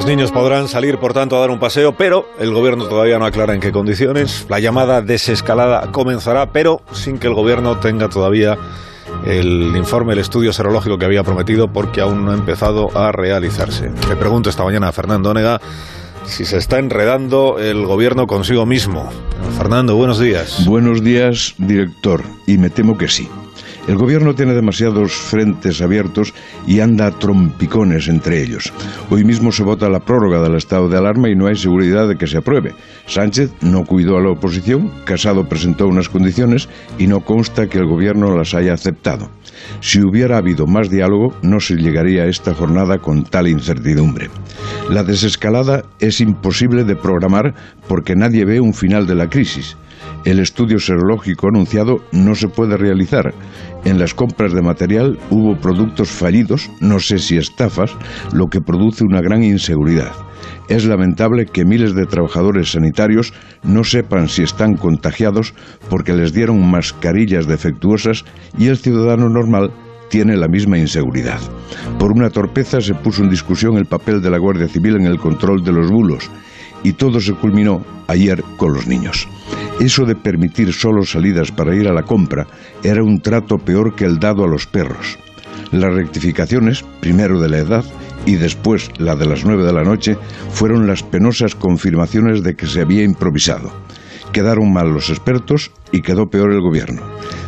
Los 0.00 0.06
niños 0.06 0.32
podrán 0.32 0.66
salir, 0.66 0.96
por 0.96 1.12
tanto, 1.12 1.36
a 1.36 1.40
dar 1.40 1.50
un 1.50 1.58
paseo, 1.58 1.94
pero 1.94 2.26
el 2.38 2.54
gobierno 2.54 2.86
todavía 2.86 3.18
no 3.18 3.26
aclara 3.26 3.52
en 3.52 3.60
qué 3.60 3.70
condiciones. 3.70 4.46
La 4.48 4.58
llamada 4.58 5.02
desescalada 5.02 5.92
comenzará, 5.92 6.52
pero 6.52 6.80
sin 6.90 7.18
que 7.18 7.26
el 7.26 7.34
gobierno 7.34 7.76
tenga 7.80 8.08
todavía 8.08 8.56
el 9.26 9.76
informe, 9.76 10.14
el 10.14 10.20
estudio 10.20 10.54
serológico 10.54 10.96
que 10.96 11.04
había 11.04 11.22
prometido, 11.22 11.70
porque 11.70 12.00
aún 12.00 12.24
no 12.24 12.30
ha 12.30 12.34
empezado 12.34 12.88
a 12.96 13.12
realizarse. 13.12 13.90
Le 14.08 14.16
pregunto 14.16 14.48
esta 14.48 14.64
mañana 14.64 14.88
a 14.88 14.92
Fernando 14.92 15.32
Onega 15.32 15.60
si 16.24 16.46
se 16.46 16.56
está 16.56 16.78
enredando 16.78 17.58
el 17.58 17.84
gobierno 17.84 18.26
consigo 18.26 18.64
mismo. 18.64 19.10
Fernando, 19.58 19.96
buenos 19.96 20.18
días. 20.18 20.64
Buenos 20.64 21.04
días, 21.04 21.52
director, 21.58 22.22
y 22.46 22.56
me 22.56 22.70
temo 22.70 22.96
que 22.96 23.08
sí. 23.08 23.28
El 23.90 23.96
gobierno 23.96 24.36
tiene 24.36 24.54
demasiados 24.54 25.12
frentes 25.12 25.82
abiertos 25.82 26.32
y 26.64 26.78
anda 26.78 27.06
a 27.06 27.10
trompicones 27.10 28.06
entre 28.06 28.40
ellos. 28.40 28.72
Hoy 29.10 29.24
mismo 29.24 29.50
se 29.50 29.64
vota 29.64 29.88
la 29.88 29.98
prórroga 29.98 30.40
del 30.40 30.54
estado 30.54 30.88
de 30.88 30.96
alarma 30.96 31.28
y 31.28 31.34
no 31.34 31.48
hay 31.48 31.56
seguridad 31.56 32.06
de 32.06 32.14
que 32.14 32.28
se 32.28 32.38
apruebe. 32.38 32.72
Sánchez 33.06 33.50
no 33.62 33.84
cuidó 33.84 34.16
a 34.16 34.20
la 34.20 34.30
oposición, 34.30 34.92
Casado 35.04 35.48
presentó 35.48 35.88
unas 35.88 36.08
condiciones 36.08 36.68
y 36.98 37.08
no 37.08 37.24
consta 37.24 37.66
que 37.66 37.78
el 37.78 37.86
gobierno 37.86 38.32
las 38.36 38.54
haya 38.54 38.74
aceptado. 38.74 39.28
Si 39.80 40.00
hubiera 40.00 40.38
habido 40.38 40.68
más 40.68 40.88
diálogo, 40.88 41.34
no 41.42 41.58
se 41.58 41.74
llegaría 41.74 42.22
a 42.22 42.28
esta 42.28 42.54
jornada 42.54 42.98
con 42.98 43.24
tal 43.24 43.48
incertidumbre. 43.48 44.30
La 44.88 45.02
desescalada 45.02 45.82
es 45.98 46.20
imposible 46.20 46.84
de 46.84 46.94
programar 46.94 47.56
porque 47.88 48.14
nadie 48.14 48.44
ve 48.44 48.60
un 48.60 48.72
final 48.72 49.08
de 49.08 49.16
la 49.16 49.28
crisis. 49.28 49.76
El 50.24 50.38
estudio 50.38 50.78
serológico 50.78 51.48
anunciado 51.48 52.04
no 52.12 52.34
se 52.34 52.48
puede 52.48 52.76
realizar. 52.76 53.32
En 53.84 53.98
las 53.98 54.12
compras 54.12 54.52
de 54.52 54.60
material 54.60 55.18
hubo 55.30 55.58
productos 55.58 56.10
fallidos, 56.10 56.70
no 56.80 57.00
sé 57.00 57.18
si 57.18 57.38
estafas, 57.38 57.90
lo 58.34 58.48
que 58.48 58.60
produce 58.60 59.02
una 59.02 59.22
gran 59.22 59.42
inseguridad. 59.42 60.12
Es 60.68 60.84
lamentable 60.84 61.46
que 61.46 61.64
miles 61.64 61.94
de 61.94 62.04
trabajadores 62.04 62.72
sanitarios 62.72 63.32
no 63.62 63.82
sepan 63.82 64.28
si 64.28 64.42
están 64.42 64.76
contagiados 64.76 65.54
porque 65.88 66.12
les 66.12 66.34
dieron 66.34 66.70
mascarillas 66.70 67.46
defectuosas 67.46 68.24
y 68.58 68.66
el 68.66 68.76
ciudadano 68.76 69.30
normal 69.30 69.72
tiene 70.10 70.36
la 70.36 70.48
misma 70.48 70.78
inseguridad. 70.78 71.40
Por 71.98 72.12
una 72.12 72.28
torpeza 72.28 72.80
se 72.82 72.94
puso 72.94 73.22
en 73.22 73.30
discusión 73.30 73.78
el 73.78 73.86
papel 73.86 74.20
de 74.20 74.30
la 74.30 74.38
Guardia 74.38 74.68
Civil 74.68 74.96
en 74.96 75.06
el 75.06 75.18
control 75.18 75.64
de 75.64 75.72
los 75.72 75.90
bulos 75.90 76.30
y 76.82 76.92
todo 76.92 77.20
se 77.20 77.34
culminó 77.34 77.84
ayer 78.08 78.42
con 78.56 78.72
los 78.72 78.86
niños. 78.86 79.28
Eso 79.80 80.04
de 80.04 80.14
permitir 80.14 80.72
solo 80.72 81.04
salidas 81.04 81.50
para 81.50 81.74
ir 81.74 81.88
a 81.88 81.92
la 81.92 82.02
compra 82.02 82.46
era 82.82 83.02
un 83.02 83.20
trato 83.20 83.56
peor 83.58 83.94
que 83.94 84.04
el 84.04 84.18
dado 84.18 84.44
a 84.44 84.48
los 84.48 84.66
perros. 84.66 85.18
Las 85.72 85.94
rectificaciones, 85.94 86.84
primero 87.00 87.40
de 87.40 87.48
la 87.48 87.58
edad 87.58 87.84
y 88.26 88.36
después 88.36 88.90
la 88.98 89.16
de 89.16 89.26
las 89.26 89.44
nueve 89.44 89.64
de 89.64 89.72
la 89.72 89.82
noche, 89.82 90.18
fueron 90.50 90.86
las 90.86 91.02
penosas 91.02 91.54
confirmaciones 91.54 92.42
de 92.42 92.54
que 92.54 92.66
se 92.66 92.80
había 92.82 93.02
improvisado. 93.04 93.72
Quedaron 94.32 94.72
mal 94.72 94.92
los 94.92 95.10
expertos 95.10 95.72
y 95.92 96.02
quedó 96.02 96.30
peor 96.30 96.52
el 96.52 96.60
gobierno. 96.60 97.02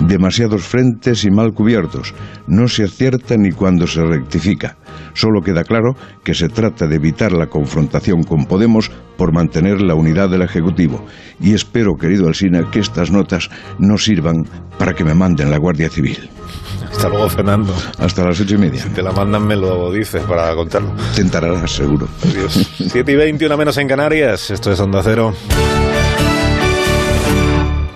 Demasiados 0.00 0.62
frentes 0.62 1.24
y 1.24 1.30
mal 1.30 1.54
cubiertos. 1.54 2.14
No 2.46 2.68
se 2.68 2.84
acierta 2.84 3.36
ni 3.36 3.52
cuando 3.52 3.86
se 3.86 4.02
rectifica. 4.04 4.76
Solo 5.14 5.40
queda 5.40 5.64
claro 5.64 5.96
que 6.22 6.34
se 6.34 6.48
trata 6.48 6.86
de 6.86 6.96
evitar 6.96 7.32
la 7.32 7.46
confrontación 7.46 8.22
con 8.22 8.44
Podemos 8.44 8.90
por 9.16 9.32
mantener 9.32 9.80
la 9.80 9.94
unidad 9.94 10.28
del 10.28 10.42
Ejecutivo. 10.42 11.04
Y 11.40 11.54
espero, 11.54 11.96
querido 11.96 12.28
Alsina, 12.28 12.70
que 12.70 12.80
estas 12.80 13.10
notas 13.10 13.48
no 13.78 13.96
sirvan 13.96 14.46
para 14.78 14.92
que 14.92 15.04
me 15.04 15.14
manden 15.14 15.50
la 15.50 15.56
Guardia 15.56 15.88
Civil. 15.88 16.28
Hasta 16.90 17.08
luego, 17.08 17.28
Fernando. 17.28 17.74
Hasta 17.98 18.24
las 18.24 18.40
ocho 18.40 18.54
y 18.54 18.58
media. 18.58 18.82
Si 18.82 18.90
te 18.90 19.02
la 19.02 19.12
mandan, 19.12 19.46
me 19.46 19.56
lo 19.56 19.90
dices 19.90 20.22
para 20.24 20.54
contarlo. 20.54 20.92
Te 21.14 21.22
enterarás, 21.22 21.70
seguro. 21.70 22.08
Adiós. 22.24 22.68
7 22.90 23.10
y 23.10 23.16
20, 23.16 23.46
una 23.46 23.56
menos 23.56 23.76
en 23.78 23.88
Canarias. 23.88 24.50
Esto 24.50 24.70
es 24.72 24.80
Onda 24.80 25.02
Cero. 25.02 25.34